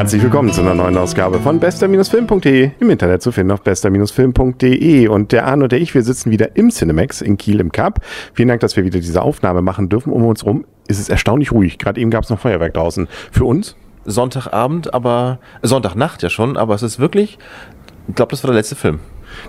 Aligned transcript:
Herzlich 0.00 0.22
willkommen 0.22 0.50
zu 0.50 0.62
einer 0.62 0.72
neuen 0.72 0.96
Ausgabe 0.96 1.40
von 1.40 1.60
bester-film.de 1.60 2.70
im 2.80 2.88
Internet 2.88 3.20
zu 3.20 3.32
finden 3.32 3.52
auf 3.52 3.60
bester-film.de 3.60 5.08
und 5.08 5.30
der 5.30 5.46
Arno 5.46 5.64
und 5.64 5.72
der 5.72 5.80
ich, 5.82 5.94
wir 5.94 6.02
sitzen 6.02 6.30
wieder 6.30 6.56
im 6.56 6.70
Cinemax 6.70 7.20
in 7.20 7.36
Kiel 7.36 7.60
im 7.60 7.70
Cup. 7.70 8.00
Vielen 8.32 8.48
Dank, 8.48 8.62
dass 8.62 8.78
wir 8.78 8.86
wieder 8.86 8.98
diese 8.98 9.20
Aufnahme 9.20 9.60
machen 9.60 9.90
dürfen. 9.90 10.10
Um 10.10 10.24
uns 10.24 10.46
rum 10.46 10.64
ist 10.88 11.00
es 11.00 11.10
erstaunlich 11.10 11.52
ruhig. 11.52 11.76
Gerade 11.76 12.00
eben 12.00 12.10
gab 12.10 12.24
es 12.24 12.30
noch 12.30 12.38
Feuerwerk 12.38 12.72
draußen. 12.72 13.08
Für 13.30 13.44
uns? 13.44 13.76
Sonntagabend, 14.06 14.94
aber 14.94 15.38
Sonntagnacht 15.60 16.22
ja 16.22 16.30
schon, 16.30 16.56
aber 16.56 16.74
es 16.74 16.82
ist 16.82 16.98
wirklich, 16.98 17.38
ich 18.08 18.14
glaube, 18.14 18.30
das 18.30 18.42
war 18.42 18.48
der 18.48 18.56
letzte 18.56 18.76
Film. 18.76 19.00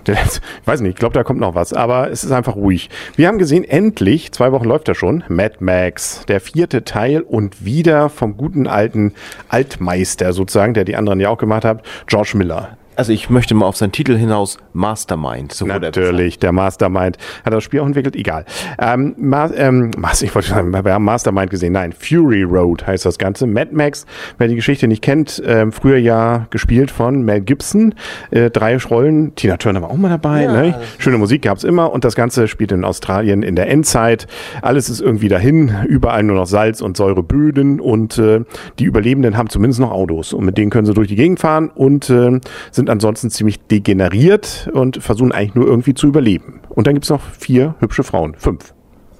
Ich 0.07 0.41
weiß 0.65 0.81
nicht, 0.81 0.91
ich 0.91 0.97
glaube, 0.97 1.13
da 1.13 1.23
kommt 1.23 1.39
noch 1.39 1.55
was, 1.55 1.73
aber 1.73 2.09
es 2.11 2.23
ist 2.23 2.31
einfach 2.31 2.55
ruhig. 2.55 2.89
Wir 3.15 3.27
haben 3.27 3.37
gesehen, 3.37 3.63
endlich, 3.63 4.31
zwei 4.31 4.51
Wochen 4.51 4.65
läuft 4.65 4.87
er 4.87 4.95
schon, 4.95 5.23
Mad 5.27 5.55
Max, 5.59 6.25
der 6.27 6.41
vierte 6.41 6.83
Teil 6.83 7.21
und 7.21 7.63
wieder 7.65 8.09
vom 8.09 8.37
guten 8.37 8.67
alten 8.67 9.13
Altmeister 9.49 10.33
sozusagen, 10.33 10.73
der 10.73 10.85
die 10.85 10.95
anderen 10.95 11.19
ja 11.19 11.29
auch 11.29 11.37
gemacht 11.37 11.65
hat, 11.65 11.83
George 12.07 12.33
Miller. 12.35 12.77
Also 12.95 13.13
ich 13.13 13.29
möchte 13.29 13.55
mal 13.55 13.65
auf 13.65 13.77
seinen 13.77 13.93
Titel 13.93 14.17
hinaus, 14.17 14.57
Mastermind. 14.73 15.53
So 15.53 15.65
Natürlich, 15.65 16.39
der 16.39 16.51
Mastermind. 16.51 17.17
Hat 17.43 17.53
das 17.53 17.63
Spiel 17.63 17.79
auch 17.79 17.85
entwickelt? 17.85 18.15
Egal. 18.15 18.45
Ähm, 18.79 19.15
Ma 19.17 19.49
ähm, 19.55 19.91
ich 20.21 20.35
wollte 20.35 20.49
sagen, 20.49 20.71
wir 20.73 20.93
haben 20.93 21.05
Mastermind 21.05 21.49
gesehen. 21.49 21.73
Nein, 21.73 21.93
Fury 21.93 22.43
Road 22.43 22.85
heißt 22.85 23.05
das 23.05 23.17
Ganze. 23.17 23.47
Mad 23.47 23.73
Max, 23.73 24.05
wer 24.37 24.47
die 24.47 24.55
Geschichte 24.55 24.87
nicht 24.87 25.01
kennt, 25.01 25.41
ähm, 25.45 25.71
früher 25.71 25.97
ja 25.97 26.47
gespielt 26.49 26.91
von 26.91 27.23
Mel 27.23 27.41
Gibson. 27.41 27.95
Äh, 28.29 28.49
drei 28.49 28.77
Rollen. 28.77 29.35
Tina 29.35 29.57
Turner 29.57 29.81
war 29.81 29.89
auch 29.89 29.97
mal 29.97 30.09
dabei. 30.09 30.43
Ja, 30.43 30.51
ne? 30.51 30.81
Schöne 30.97 31.17
Musik 31.17 31.43
gab's 31.43 31.63
immer. 31.63 31.91
Und 31.91 32.03
das 32.03 32.15
Ganze 32.15 32.47
spielt 32.47 32.71
in 32.71 32.83
Australien 32.83 33.41
in 33.41 33.55
der 33.55 33.69
Endzeit. 33.69 34.27
Alles 34.61 34.89
ist 34.89 35.01
irgendwie 35.01 35.29
dahin. 35.29 35.71
Überall 35.87 36.23
nur 36.23 36.35
noch 36.35 36.47
Salz 36.47 36.81
und 36.81 36.97
Säureböden. 36.97 37.79
Und 37.79 38.17
äh, 38.17 38.41
die 38.79 38.85
Überlebenden 38.85 39.37
haben 39.37 39.49
zumindest 39.49 39.79
noch 39.79 39.91
Autos. 39.91 40.33
Und 40.33 40.45
mit 40.45 40.57
denen 40.57 40.69
können 40.69 40.85
sie 40.85 40.93
durch 40.93 41.07
die 41.07 41.15
Gegend 41.15 41.39
fahren 41.39 41.69
und 41.69 42.09
äh, 42.09 42.39
sind 42.71 42.80
ansonsten 42.89 43.29
ziemlich 43.29 43.59
degeneriert 43.59 44.69
und 44.73 45.01
versuchen 45.01 45.31
eigentlich 45.31 45.55
nur 45.55 45.67
irgendwie 45.67 45.93
zu 45.93 46.07
überleben. 46.07 46.61
Und 46.69 46.87
dann 46.87 46.93
gibt 46.93 47.05
es 47.05 47.09
noch 47.09 47.21
vier 47.21 47.75
hübsche 47.79 48.03
Frauen. 48.03 48.35
Fünf. 48.37 48.73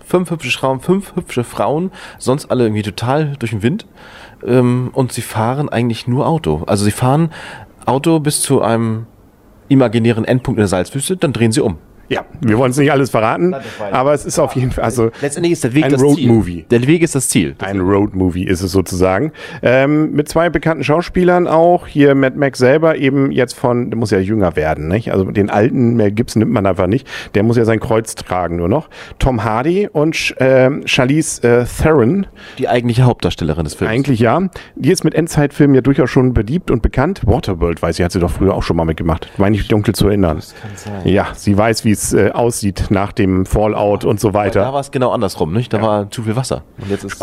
Fünf 0.06 0.32
hübsche 0.32 0.52
Frauen, 0.52 0.80
fünf 0.82 1.16
hübsche 1.16 1.44
Frauen, 1.44 1.92
sonst 2.18 2.52
alle 2.52 2.66
irgendwie 2.66 2.82
total 2.82 3.34
durch 3.40 3.52
den 3.52 3.64
Wind. 3.64 3.88
Ähm, 4.46 4.90
und 4.94 5.12
sie 5.12 5.22
fahren 5.22 5.70
eigentlich 5.70 6.08
nur 6.08 6.28
Auto. 6.28 6.64
Also 6.68 6.84
sie 6.84 6.92
fahren 6.92 7.32
Auto 7.86 8.20
bis 8.20 8.42
zu 8.42 8.62
einem 8.62 9.06
imaginären 9.70 10.26
Endpunkt 10.26 10.58
in 10.58 10.64
der 10.64 10.68
Salzwüste, 10.68 11.16
dann 11.16 11.32
drehen 11.32 11.52
sie 11.52 11.62
um. 11.62 11.78
Ja, 12.12 12.26
wir 12.42 12.58
wollen 12.58 12.72
es 12.72 12.78
nicht 12.78 12.92
alles 12.92 13.10
verraten, 13.10 13.56
aber 13.92 14.14
es 14.14 14.26
ist 14.26 14.38
auf 14.38 14.54
jeden 14.56 14.72
Fall 14.72 14.84
also 14.84 15.12
letztendlich 15.22 15.54
ist 15.54 15.64
der 15.64 15.74
Weg 15.74 15.86
ein 15.86 15.92
das 15.94 16.02
Road 16.02 16.18
Ziel. 16.18 16.28
Movie. 16.28 16.66
Der 16.70 16.86
Weg 16.86 17.04
ist 17.04 17.16
das 17.16 17.30
Ziel. 17.30 17.56
Ein 17.60 17.80
Road 17.80 18.14
Movie 18.14 18.44
ist 18.44 18.62
es 18.62 18.74
sozusagen 18.74 19.32
ähm, 19.62 20.12
mit 20.12 20.28
zwei 20.28 20.50
bekannten 20.50 20.84
Schauspielern 20.84 21.48
auch. 21.48 21.88
Hier 21.88 22.14
Matt 22.14 22.36
Max 22.36 22.60
selber 22.60 22.98
eben 22.98 23.32
jetzt 23.32 23.54
von, 23.54 23.90
der 23.90 23.98
muss 23.98 24.12
ja 24.12 24.20
jünger 24.20 24.58
werden, 24.58 24.90
nicht? 24.90 25.14
Also 25.14 25.24
den 25.24 25.50
alten 25.50 25.96
Mel 25.96 26.12
Gibson 26.12 26.42
nimmt 26.42 26.52
man 26.52 26.66
einfach 26.66 26.88
nicht. 26.88 27.08
Der 27.34 27.44
muss 27.44 27.56
ja 27.56 27.64
sein 27.64 27.80
Kreuz 27.80 28.14
tragen 28.16 28.58
nur 28.58 28.68
noch. 28.68 28.90
Tom 29.18 29.46
Hardy 29.46 29.88
und 29.90 30.36
äh, 30.42 30.70
Charlize 30.86 31.48
äh, 31.48 31.66
Theron. 31.66 32.28
Die 32.58 32.68
eigentliche 32.68 33.04
Hauptdarstellerin 33.04 33.64
des 33.64 33.76
Films. 33.76 33.90
Eigentlich 33.90 34.20
ja. 34.20 34.50
Die 34.76 34.92
ist 34.92 35.06
mit 35.06 35.16
Endzeitfilmen 35.16 35.76
ja 35.76 35.82
durchaus 35.82 36.10
schon 36.10 36.34
beliebt 36.34 36.72
und 36.72 36.82
bekannt. 36.82 37.22
Waterworld 37.26 37.82
weiß 37.82 37.98
ich, 37.98 38.04
hat 38.04 38.12
sie 38.12 38.20
doch 38.20 38.32
früher 38.32 38.54
auch 38.54 38.64
schon 38.64 38.76
mal 38.76 38.84
mitgemacht. 38.84 39.30
Meine 39.38 39.56
ich 39.56 39.66
dunkel 39.70 39.96
zu 39.96 40.08
erinnern. 40.08 40.36
Das 40.38 40.56
kann 40.62 40.72
sein. 40.76 41.08
Ja, 41.08 41.30
sie 41.36 41.58
weiß, 41.58 41.86
wie 41.86 41.92
es 41.92 42.01
äh, 42.14 42.32
aussieht 42.32 42.88
nach 42.90 43.12
dem 43.12 43.46
Fallout 43.46 44.06
und 44.06 44.20
so 44.20 44.34
weiter. 44.34 44.62
Da 44.62 44.74
war 44.74 44.80
es 44.80 44.92
genau 44.92 45.12
andersrum, 45.12 45.54
nicht? 45.54 45.72
Da 45.74 45.78
ja. 45.78 45.84
war 45.84 46.12
zu 46.12 46.24
viel 46.24 46.36
Wasser. 46.36 46.64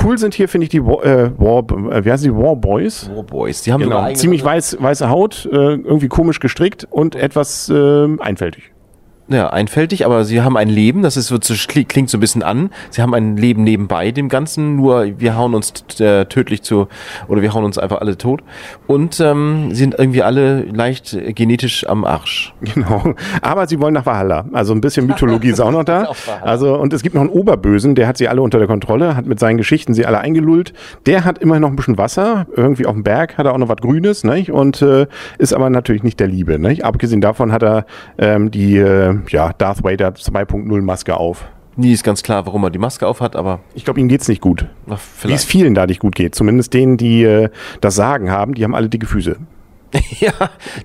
cool 0.03 0.19
sind 0.19 0.35
hier, 0.35 0.49
finde 0.49 0.65
ich, 0.65 0.71
die 0.71 0.85
War, 0.85 1.05
äh, 1.05 1.31
War, 1.39 1.65
äh, 1.93 2.05
wie 2.05 2.13
heißen 2.13 2.31
die? 2.31 2.37
War 2.37 2.57
Boys. 2.57 3.11
War 3.15 3.23
Boys. 3.23 3.63
Die 3.63 3.73
haben 3.73 3.83
genau. 3.83 4.13
ziemlich 4.15 4.45
weiß, 4.45 4.79
weiße 4.81 5.09
Haut, 5.09 5.49
äh, 5.51 5.57
irgendwie 5.57 6.09
komisch 6.09 6.41
gestrickt 6.41 6.87
und 6.91 7.15
etwas 7.15 7.69
äh, 7.69 8.07
einfältig 8.19 8.73
ja, 9.31 9.51
einfältig, 9.51 10.07
aber 10.07 10.25
sie 10.25 10.41
haben 10.41 10.57
ein 10.57 10.69
Leben, 10.69 11.03
das 11.03 11.17
ist, 11.19 11.29
so, 11.29 11.39
klingt 11.67 12.09
so 12.09 12.17
ein 12.17 12.21
bisschen 12.21 12.43
an. 12.43 12.71
Sie 12.89 13.03
haben 13.03 13.13
ein 13.13 13.37
Leben 13.37 13.63
nebenbei 13.63 14.11
dem 14.11 14.31
Ganzen, 14.31 14.77
nur 14.77 15.07
wir 15.19 15.37
hauen 15.37 15.55
uns 15.55 15.85
äh, 16.01 16.25
tödlich 16.25 16.63
zu, 16.63 16.89
oder 17.29 17.43
wir 17.43 17.53
hauen 17.53 17.65
uns 17.65 17.77
einfach 17.77 18.01
alle 18.01 18.17
tot. 18.17 18.43
Und 18.87 19.21
ähm, 19.21 19.75
sind 19.75 19.97
irgendwie 19.99 20.23
alle 20.23 20.63
leicht 20.63 21.17
genetisch 21.35 21.87
am 21.87 22.05
Arsch. 22.05 22.55
Genau. 22.79 23.15
Aber 23.41 23.67
sie 23.67 23.81
wollen 23.81 23.95
nach 23.95 24.07
Valhalla. 24.07 24.45
Also 24.53 24.73
ein 24.73 24.81
bisschen 24.81 25.07
Mythologie 25.07 25.49
ist 25.49 25.61
auch 25.61 25.73
noch 25.73 25.85
da. 25.85 26.13
Also, 26.43 26.79
und 26.79 26.93
es 26.93 27.03
gibt 27.03 27.15
noch 27.15 27.23
einen 27.23 27.31
Oberbösen, 27.31 27.95
der 27.95 28.07
hat 28.07 28.17
sie 28.17 28.29
alle 28.29 28.43
unter 28.43 28.59
der 28.59 28.69
Kontrolle, 28.69 29.17
hat 29.17 29.27
mit 29.27 29.41
seinen 29.41 29.57
Geschichten 29.57 29.95
sie 29.95 30.07
alle 30.07 30.21
eingelullt. 30.21 30.73
Der 31.07 31.25
hat 31.25 31.39
immerhin 31.39 31.63
noch 31.63 31.71
ein 31.71 31.77
bisschen 31.77 31.99
Wasser, 31.99 32.47
irgendwie 32.55 32.87
auf 32.87 32.93
dem 32.95 33.03
Berg 33.03 33.37
hat 33.37 33.47
er 33.47 33.53
auch 33.53 33.59
noch 33.59 33.69
was 33.69 33.79
Grünes, 33.79 34.25
nicht? 34.25 34.53
Und 34.53 34.83
äh, 34.83 35.07
ist 35.39 35.53
aber 35.53 35.71
natürlich 35.71 36.03
nicht 36.03 36.21
der 36.21 36.29
Liebe, 36.29 36.59
nicht? 36.59 36.85
Abgesehen 36.85 37.21
davon 37.21 37.53
hat 37.53 37.63
er 37.63 37.87
ähm, 38.19 38.51
die 38.51 38.79
äh, 38.79 39.18
ja, 39.29 39.53
Darth 39.53 39.85
Vader 39.85 40.11
2.0 40.11 40.83
Maske 40.83 41.17
auf. 41.17 41.47
Nie 41.77 41.93
ist 41.93 42.03
ganz 42.03 42.25
klar, 42.25 42.45
warum 42.45 42.65
er 42.65 42.71
die 42.71 42.79
Maske 42.79 43.07
auf 43.07 43.21
hat, 43.21 43.37
aber. 43.37 43.61
Ich 43.75 43.85
glaube, 43.85 44.01
ihm 44.01 44.09
geht's 44.09 44.27
nicht 44.27 44.41
gut. 44.41 44.67
Wie 45.23 45.33
es 45.33 45.45
vielen 45.45 45.75
da 45.75 45.87
nicht 45.87 46.01
gut 46.01 46.17
geht. 46.17 46.35
Zumindest 46.35 46.75
denen, 46.75 46.97
die 46.97 47.23
äh, 47.23 47.51
das 47.81 47.95
Sagen 47.95 48.31
haben, 48.31 48.55
die 48.55 48.65
haben 48.65 48.75
alle 48.75 48.89
dicke 48.89 49.07
Füße. 49.07 49.37
ja, 50.21 50.33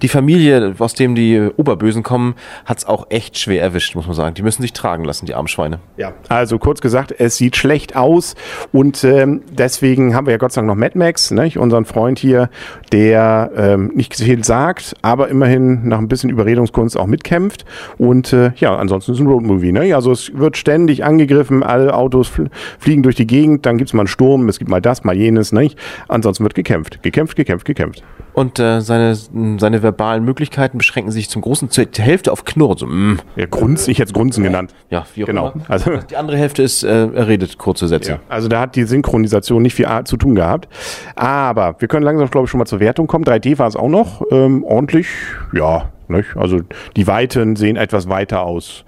die 0.01 0.07
Familie, 0.07 0.75
aus 0.79 0.93
dem 0.93 1.15
die 1.15 1.49
Oberbösen 1.57 2.03
kommen, 2.03 2.35
hat's 2.65 2.85
auch 2.85 3.07
echt 3.09 3.37
schwer 3.37 3.61
erwischt, 3.61 3.95
muss 3.95 4.07
man 4.07 4.15
sagen. 4.15 4.35
Die 4.35 4.41
müssen 4.41 4.61
sich 4.61 4.73
tragen 4.73 5.03
lassen, 5.03 5.25
die 5.25 5.33
armen 5.33 5.47
Schweine. 5.47 5.79
Ja, 5.97 6.13
also 6.29 6.57
kurz 6.57 6.79
gesagt, 6.79 7.13
es 7.17 7.35
sieht 7.35 7.57
schlecht 7.57 7.95
aus 7.95 8.35
und 8.71 9.03
ähm, 9.03 9.41
deswegen 9.51 10.15
haben 10.15 10.27
wir 10.27 10.31
ja 10.31 10.37
Gott 10.37 10.53
sei 10.53 10.61
Dank 10.61 10.67
noch 10.67 10.75
Mad 10.75 10.97
Max, 10.97 11.31
nicht? 11.31 11.57
unseren 11.57 11.85
Freund 11.85 12.17
hier, 12.17 12.49
der 12.91 13.51
ähm, 13.55 13.91
nicht 13.93 14.15
viel 14.15 14.43
sagt, 14.43 14.95
aber 15.01 15.27
immerhin 15.27 15.87
nach 15.87 15.99
ein 15.99 16.07
bisschen 16.07 16.29
Überredungskunst 16.29 16.97
auch 16.97 17.07
mitkämpft 17.07 17.65
und 17.97 18.31
äh, 18.31 18.51
ja, 18.55 18.75
ansonsten 18.75 19.11
ist 19.11 19.17
es 19.17 19.23
ein 19.23 19.27
Roadmovie. 19.27 19.71
Ne? 19.73 19.93
Also 19.95 20.11
es 20.11 20.31
wird 20.33 20.55
ständig 20.55 21.03
angegriffen, 21.03 21.63
alle 21.63 21.93
Autos 21.93 22.27
fl 22.27 22.49
fliegen 22.79 23.03
durch 23.03 23.15
die 23.15 23.27
Gegend, 23.27 23.65
dann 23.65 23.77
gibt's 23.77 23.93
mal 23.93 24.01
einen 24.01 24.07
Sturm, 24.07 24.47
es 24.47 24.59
gibt 24.59 24.69
mal 24.69 24.81
das, 24.81 25.03
mal 25.03 25.17
jenes, 25.17 25.51
nicht? 25.51 25.77
ansonsten 26.07 26.43
wird 26.43 26.55
gekämpft, 26.55 27.03
gekämpft, 27.03 27.35
gekämpft, 27.35 27.65
gekämpft. 27.65 28.03
Und 28.33 28.59
äh, 28.59 28.81
seine, 28.81 29.15
seine 29.15 29.83
verbalen 29.83 30.23
Möglichkeiten 30.23 30.77
beschränken 30.77 31.11
sich 31.11 31.29
zum 31.29 31.41
großen 31.41 31.69
zur 31.69 31.85
Hälfte 31.97 32.31
auf 32.31 32.45
Knurren. 32.45 32.77
So, 32.77 32.87
mm. 32.87 33.19
Ja, 33.35 33.45
Grunz, 33.45 33.87
ich 33.87 33.97
jetzt 33.97 34.13
Grunzen 34.13 34.43
genannt. 34.43 34.73
Ja, 34.89 35.05
wie 35.13 35.23
auch 35.23 35.27
genau. 35.27 35.51
immer. 35.51 35.63
Also, 35.67 35.97
die 36.09 36.17
andere 36.17 36.37
Hälfte 36.37 36.63
ist, 36.63 36.83
äh, 36.83 37.07
er 37.07 37.27
redet 37.27 37.57
kurze 37.57 37.87
Sätze. 37.87 38.11
Ja, 38.13 38.19
also 38.29 38.47
da 38.47 38.61
hat 38.61 38.75
die 38.75 38.83
Synchronisation 38.83 39.61
nicht 39.61 39.75
viel 39.75 39.87
zu 40.05 40.17
tun 40.17 40.35
gehabt. 40.35 40.67
Aber 41.15 41.75
wir 41.79 41.87
können 41.87 42.03
langsam, 42.03 42.29
glaube 42.29 42.45
ich, 42.45 42.51
schon 42.51 42.57
mal 42.57 42.65
zur 42.65 42.79
Wertung 42.79 43.07
kommen. 43.07 43.25
3D 43.25 43.59
war 43.59 43.67
es 43.67 43.75
auch 43.75 43.89
noch. 43.89 44.23
Ähm, 44.31 44.63
ordentlich, 44.63 45.07
ja. 45.53 45.89
Nicht? 46.07 46.35
Also 46.35 46.59
die 46.95 47.07
Weiten 47.07 47.55
sehen 47.55 47.77
etwas 47.77 48.09
weiter 48.09 48.43
aus. 48.43 48.83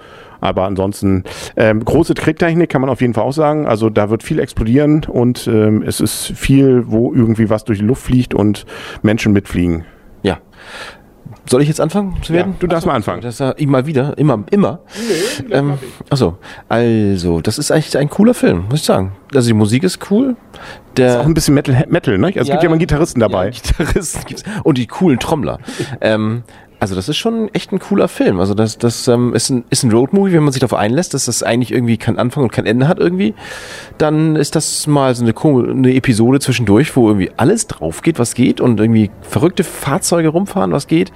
Aber 0.45 0.65
ansonsten 0.65 1.23
ähm, 1.57 1.83
große 1.83 2.13
Tricktechnik 2.13 2.69
kann 2.69 2.81
man 2.81 2.91
auf 2.91 3.01
jeden 3.01 3.15
Fall 3.15 3.23
auch 3.23 3.33
sagen. 3.33 3.65
Also 3.65 3.89
da 3.89 4.11
wird 4.11 4.21
viel 4.21 4.39
explodieren 4.39 5.03
und 5.05 5.47
ähm, 5.47 5.81
es 5.81 5.99
ist 5.99 6.33
viel, 6.35 6.83
wo 6.85 7.11
irgendwie 7.11 7.49
was 7.49 7.63
durch 7.63 7.79
die 7.79 7.85
Luft 7.85 8.03
fliegt 8.03 8.35
und 8.35 8.67
Menschen 9.01 9.33
mitfliegen. 9.33 9.85
Ja. 10.21 10.37
Soll 11.47 11.63
ich 11.63 11.67
jetzt 11.67 11.81
anfangen 11.81 12.21
zu 12.21 12.31
werden? 12.33 12.53
Ja, 12.53 12.57
du 12.59 12.67
darfst 12.67 12.83
achso, 12.83 12.89
mal 12.89 12.95
anfangen. 12.95 13.21
Das 13.21 13.35
ist 13.35 13.39
ja 13.39 13.51
immer 13.51 13.87
wieder, 13.87 14.15
immer, 14.19 14.43
immer. 14.51 14.81
Nee, 15.47 15.55
ähm, 15.55 15.73
achso, 16.09 16.37
also, 16.69 17.41
das 17.41 17.57
ist 17.57 17.71
eigentlich 17.71 17.97
ein 17.97 18.09
cooler 18.09 18.35
Film, 18.35 18.65
muss 18.69 18.81
ich 18.81 18.85
sagen. 18.85 19.13
Also 19.33 19.47
die 19.47 19.53
Musik 19.53 19.83
ist 19.83 20.11
cool. 20.11 20.35
Der 20.97 21.09
ist 21.09 21.15
auch 21.17 21.25
ein 21.25 21.33
bisschen 21.33 21.55
Metal, 21.55 21.85
Metal 21.89 22.17
ne? 22.17 22.27
Also 22.27 22.39
es 22.39 22.47
ja, 22.47 22.53
gibt 22.53 22.63
ja 22.63 22.69
mal 22.69 22.77
Gitarristen 22.77 23.19
dabei. 23.19 23.45
Ja, 23.45 23.51
Gitarristen. 23.51 24.35
Und 24.63 24.77
die 24.77 24.87
coolen 24.87 25.19
Trommler. 25.19 25.59
ähm, 26.01 26.43
also 26.85 26.93
das 26.93 27.09
ist 27.09 27.17
schon 27.17 27.49
echt 27.51 27.71
ein 27.71 27.79
cooler 27.79 28.07
Film. 28.07 28.39
Also 28.39 28.53
das, 28.53 28.77
das 28.77 29.07
ähm, 29.07 29.33
ist 29.33 29.49
ein, 29.49 29.63
ist 29.71 29.81
ein 29.81 29.91
Roadmovie, 29.91 30.33
wenn 30.33 30.43
man 30.43 30.53
sich 30.53 30.59
darauf 30.59 30.77
einlässt, 30.77 31.15
dass 31.15 31.25
das 31.25 31.41
eigentlich 31.41 31.71
irgendwie 31.71 31.97
keinen 31.97 32.19
Anfang 32.19 32.43
und 32.43 32.51
kein 32.51 32.67
Ende 32.67 32.87
hat 32.87 32.99
irgendwie. 32.99 33.33
Dann 33.97 34.35
ist 34.35 34.55
das 34.55 34.85
mal 34.85 35.15
so 35.15 35.25
eine, 35.25 35.33
eine 35.71 35.95
Episode 35.95 36.39
zwischendurch, 36.39 36.95
wo 36.95 37.07
irgendwie 37.07 37.31
alles 37.37 37.65
drauf 37.65 38.03
geht, 38.03 38.19
was 38.19 38.35
geht 38.35 38.61
und 38.61 38.79
irgendwie 38.79 39.09
verrückte 39.21 39.63
Fahrzeuge 39.63 40.27
rumfahren, 40.27 40.73
was 40.73 40.85
geht. 40.85 41.11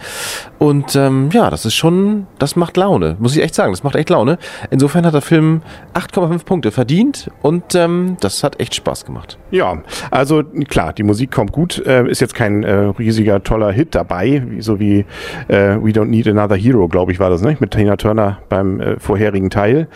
Und 0.57 0.95
ähm, 0.95 1.29
ja, 1.31 1.51
das 1.51 1.65
ist 1.65 1.75
schon, 1.75 2.25
das 2.39 2.55
macht 2.55 2.75
Laune, 2.75 3.15
muss 3.19 3.35
ich 3.35 3.43
echt 3.43 3.53
sagen. 3.53 3.71
Das 3.71 3.83
macht 3.83 3.95
echt 3.95 4.09
Laune. 4.09 4.39
Insofern 4.71 5.05
hat 5.05 5.13
der 5.13 5.21
Film 5.21 5.61
8,5 5.93 6.45
Punkte 6.45 6.71
verdient 6.71 7.29
und 7.43 7.75
ähm, 7.75 8.17
das 8.21 8.43
hat 8.43 8.59
echt 8.59 8.73
Spaß 8.73 9.05
gemacht. 9.05 9.37
Ja, 9.51 9.83
also 10.09 10.41
klar, 10.67 10.93
die 10.93 11.03
Musik 11.03 11.29
kommt 11.29 11.51
gut. 11.51 11.85
Äh, 11.85 12.09
ist 12.09 12.21
jetzt 12.21 12.33
kein 12.33 12.63
äh, 12.63 12.73
riesiger, 12.73 13.43
toller 13.43 13.71
Hit 13.71 13.93
dabei, 13.93 14.41
so 14.57 14.79
wie 14.79 15.05
äh, 15.47 15.58
äh, 15.59 15.83
We 15.83 15.91
Don't 15.91 16.05
Need 16.05 16.27
Another 16.27 16.55
Hero, 16.55 16.87
glaube 16.87 17.11
ich, 17.11 17.19
war 17.19 17.29
das, 17.29 17.41
ne? 17.41 17.57
Mit 17.59 17.71
Tina 17.71 17.95
Turner 17.97 18.39
beim 18.49 18.79
äh, 18.79 18.99
vorherigen 18.99 19.49
Teil. 19.49 19.87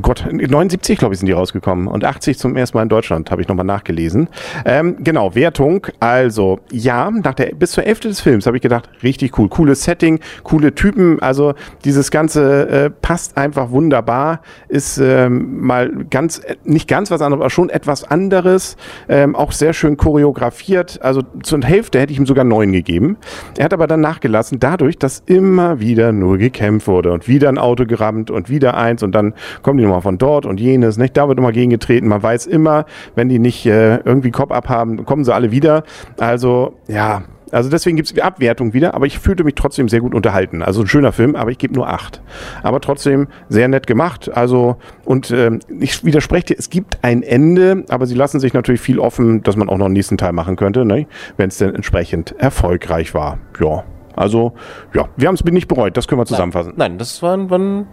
Gott, 0.00 0.26
79, 0.30 0.98
glaube 0.98 1.14
ich, 1.14 1.20
sind 1.20 1.26
die 1.26 1.32
rausgekommen. 1.32 1.88
Und 1.88 2.04
80 2.04 2.38
zum 2.38 2.56
ersten 2.56 2.78
Mal 2.78 2.84
in 2.84 2.88
Deutschland, 2.88 3.30
habe 3.30 3.42
ich 3.42 3.48
nochmal 3.48 3.66
nachgelesen. 3.66 4.28
Ähm, 4.64 4.96
genau, 5.00 5.34
Wertung. 5.34 5.86
Also, 6.00 6.60
ja, 6.70 7.10
nach 7.10 7.34
der, 7.34 7.54
bis 7.54 7.72
zur 7.72 7.84
Hälfte 7.84 8.08
des 8.08 8.20
Films 8.20 8.46
habe 8.46 8.56
ich 8.56 8.62
gedacht, 8.62 8.88
richtig 9.02 9.38
cool. 9.38 9.48
Cooles 9.48 9.84
Setting, 9.84 10.20
coole 10.44 10.74
Typen. 10.74 11.20
Also, 11.20 11.54
dieses 11.84 12.10
Ganze 12.10 12.68
äh, 12.68 12.90
passt 12.90 13.36
einfach 13.36 13.70
wunderbar. 13.70 14.40
Ist 14.68 14.98
ähm, 14.98 15.60
mal 15.60 15.90
ganz, 16.10 16.38
äh, 16.38 16.56
nicht 16.64 16.88
ganz 16.88 17.10
was 17.10 17.20
anderes, 17.20 17.42
aber 17.42 17.50
schon 17.50 17.68
etwas 17.68 18.04
anderes. 18.04 18.76
Ähm, 19.08 19.34
auch 19.34 19.52
sehr 19.52 19.72
schön 19.72 19.96
choreografiert. 19.96 21.00
Also, 21.02 21.22
zur 21.42 21.62
Hälfte 21.62 22.00
hätte 22.00 22.12
ich 22.12 22.18
ihm 22.18 22.26
sogar 22.26 22.44
neun 22.44 22.72
gegeben. 22.72 23.16
Er 23.58 23.64
hat 23.64 23.72
aber 23.72 23.86
dann 23.86 24.00
nachgelassen, 24.00 24.60
dadurch, 24.60 24.91
dass 24.98 25.22
immer 25.26 25.80
wieder 25.80 26.12
nur 26.12 26.38
gekämpft 26.38 26.86
wurde 26.86 27.12
und 27.12 27.28
wieder 27.28 27.48
ein 27.48 27.58
Auto 27.58 27.86
gerammt 27.86 28.30
und 28.30 28.48
wieder 28.48 28.76
eins 28.76 29.02
und 29.02 29.14
dann 29.14 29.34
kommen 29.62 29.78
die 29.78 29.84
nochmal 29.84 30.02
von 30.02 30.18
dort 30.18 30.46
und 30.46 30.60
jenes, 30.60 30.96
nicht? 30.96 31.16
Da 31.16 31.28
wird 31.28 31.38
immer 31.38 31.52
gegengetreten. 31.52 32.08
Man 32.08 32.22
weiß 32.22 32.46
immer, 32.46 32.86
wenn 33.14 33.28
die 33.28 33.38
nicht 33.38 33.66
äh, 33.66 33.96
irgendwie 33.98 34.30
Kopf 34.30 34.50
abhaben, 34.50 35.04
kommen 35.04 35.24
sie 35.24 35.34
alle 35.34 35.50
wieder. 35.50 35.84
Also, 36.18 36.74
ja, 36.88 37.22
also 37.52 37.68
deswegen 37.68 37.96
gibt 37.96 38.08
es 38.08 38.14
die 38.14 38.22
Abwertung 38.22 38.72
wieder, 38.72 38.94
aber 38.94 39.06
ich 39.06 39.18
fühlte 39.18 39.44
mich 39.44 39.54
trotzdem 39.54 39.88
sehr 39.88 40.00
gut 40.00 40.14
unterhalten. 40.14 40.62
Also 40.62 40.80
ein 40.80 40.86
schöner 40.86 41.12
Film, 41.12 41.36
aber 41.36 41.50
ich 41.50 41.58
gebe 41.58 41.74
nur 41.74 41.86
acht. 41.86 42.22
Aber 42.62 42.80
trotzdem 42.80 43.28
sehr 43.50 43.68
nett 43.68 43.86
gemacht. 43.86 44.30
Also, 44.34 44.76
und 45.04 45.30
äh, 45.30 45.58
ich 45.78 46.02
widerspreche 46.02 46.46
dir, 46.46 46.56
es 46.58 46.70
gibt 46.70 46.98
ein 47.02 47.22
Ende, 47.22 47.84
aber 47.90 48.06
sie 48.06 48.14
lassen 48.14 48.40
sich 48.40 48.54
natürlich 48.54 48.80
viel 48.80 48.98
offen, 48.98 49.42
dass 49.42 49.56
man 49.56 49.68
auch 49.68 49.76
noch 49.76 49.84
einen 49.84 49.94
nächsten 49.94 50.16
Teil 50.16 50.32
machen 50.32 50.56
könnte, 50.56 50.86
ne? 50.86 51.06
wenn 51.36 51.48
es 51.48 51.58
denn 51.58 51.74
entsprechend 51.74 52.34
erfolgreich 52.38 53.12
war. 53.12 53.38
Ja. 53.60 53.84
Also, 54.16 54.52
ja, 54.94 55.06
wir 55.16 55.28
haben 55.28 55.34
es 55.34 55.44
nicht 55.44 55.68
bereut, 55.68 55.96
das 55.96 56.06
können 56.08 56.20
wir 56.20 56.26
zusammenfassen. 56.26 56.72
Nein, 56.76 56.98
das 56.98 57.22
war, 57.22 57.38
war 57.50 57.58
ein 57.58 57.86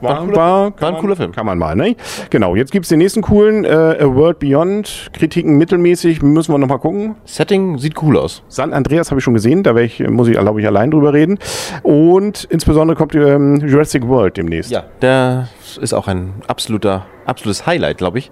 War, 0.00 0.18
cooler- 0.18 0.36
war, 0.36 0.80
war 0.80 0.88
ein 0.88 0.92
man- 0.94 1.00
cooler 1.00 1.16
Film. 1.16 1.30
Kann 1.32 1.46
man 1.46 1.56
mal, 1.58 1.76
ne? 1.76 1.94
Genau, 2.30 2.56
jetzt 2.56 2.72
gibt's 2.72 2.88
den 2.88 2.98
nächsten 2.98 3.22
coolen, 3.22 3.64
äh, 3.64 3.68
A 3.68 4.14
World 4.14 4.40
Beyond, 4.40 5.10
Kritiken 5.12 5.56
mittelmäßig, 5.58 6.22
müssen 6.22 6.52
wir 6.52 6.58
nochmal 6.58 6.80
gucken. 6.80 7.14
Setting 7.24 7.78
sieht 7.78 8.02
cool 8.02 8.18
aus. 8.18 8.42
San 8.48 8.72
Andreas 8.72 9.10
habe 9.12 9.20
ich 9.20 9.24
schon 9.24 9.34
gesehen, 9.34 9.62
da 9.62 9.76
ich, 9.76 10.00
muss 10.00 10.26
ich, 10.28 10.36
glaube 10.36 10.60
ich, 10.60 10.66
allein 10.66 10.90
drüber 10.90 11.12
reden. 11.12 11.38
Und 11.84 12.44
insbesondere 12.50 12.96
kommt 12.96 13.14
ähm, 13.14 13.60
Jurassic 13.64 14.06
World 14.08 14.36
demnächst. 14.36 14.70
Ja, 14.72 14.82
der 15.00 15.48
ist 15.80 15.94
auch 15.94 16.08
ein 16.08 16.34
absoluter, 16.48 17.06
absolutes 17.26 17.66
Highlight, 17.66 17.98
glaube 17.98 18.18
ich. 18.18 18.30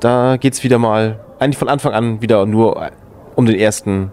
Da 0.00 0.38
geht's 0.38 0.64
wieder 0.64 0.78
mal, 0.78 1.20
eigentlich 1.38 1.58
von 1.58 1.68
Anfang 1.68 1.92
an 1.92 2.22
wieder 2.22 2.46
nur 2.46 2.90
um 3.36 3.44
den 3.46 3.56
ersten, 3.56 4.10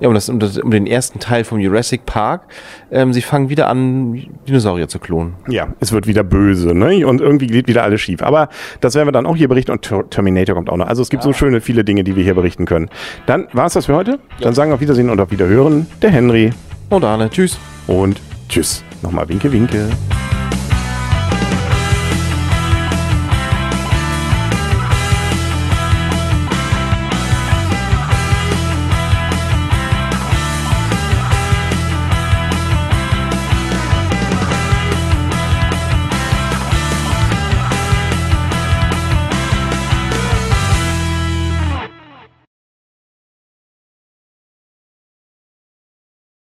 ja, 0.00 0.08
um, 0.08 0.14
das, 0.14 0.28
um, 0.28 0.38
das, 0.38 0.58
um 0.58 0.70
den 0.70 0.86
ersten 0.86 1.18
Teil 1.18 1.44
vom 1.44 1.58
Jurassic 1.58 2.04
Park. 2.06 2.42
Ähm, 2.90 3.12
sie 3.12 3.22
fangen 3.22 3.48
wieder 3.48 3.68
an, 3.68 4.26
Dinosaurier 4.46 4.88
zu 4.88 4.98
klonen. 4.98 5.34
Ja, 5.48 5.68
es 5.80 5.92
wird 5.92 6.06
wieder 6.06 6.22
böse, 6.24 6.74
ne? 6.74 7.06
Und 7.06 7.20
irgendwie 7.20 7.46
geht 7.46 7.68
wieder 7.68 7.82
alles 7.82 8.00
schief. 8.00 8.22
Aber 8.22 8.48
das 8.80 8.94
werden 8.94 9.08
wir 9.08 9.12
dann 9.12 9.26
auch 9.26 9.36
hier 9.36 9.48
berichten 9.48 9.72
und 9.72 9.82
Ter- 9.82 10.08
Terminator 10.10 10.54
kommt 10.54 10.68
auch 10.70 10.76
noch. 10.76 10.86
Also 10.86 11.02
es 11.02 11.08
gibt 11.08 11.22
so 11.22 11.32
schöne 11.32 11.60
viele 11.60 11.84
Dinge, 11.84 12.04
die 12.04 12.16
wir 12.16 12.24
hier 12.24 12.34
berichten 12.34 12.64
können. 12.66 12.88
Dann 13.26 13.46
war's 13.52 13.72
das 13.74 13.86
für 13.86 13.94
heute. 13.94 14.18
Dann 14.40 14.54
sagen 14.54 14.70
wir 14.70 14.74
auf 14.74 14.80
Wiedersehen 14.80 15.10
und 15.10 15.20
auf 15.20 15.30
Wiederhören 15.30 15.86
der 16.02 16.10
Henry 16.10 16.50
Und 16.90 17.04
Arne, 17.04 17.30
tschüss. 17.30 17.58
und 17.86 18.20
tschüss. 18.48 18.82
Nochmal 19.02 19.28
Winke, 19.28 19.50
Winke. 19.52 19.88